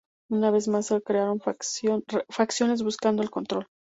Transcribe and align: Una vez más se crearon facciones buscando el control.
Una 0.31 0.49
vez 0.49 0.67
más 0.67 0.87
se 0.87 0.99
crearon 0.99 1.39
facciones 1.41 2.81
buscando 2.81 3.21
el 3.21 3.29
control. 3.29 3.67